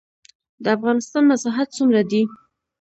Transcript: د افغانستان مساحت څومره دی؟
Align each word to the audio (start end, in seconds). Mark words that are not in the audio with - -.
د 0.63 0.65
افغانستان 0.77 1.23
مساحت 1.31 1.67
څومره 1.77 2.01
دی؟ 2.11 2.21